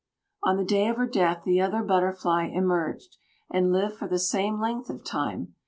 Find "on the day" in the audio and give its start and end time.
0.41-0.87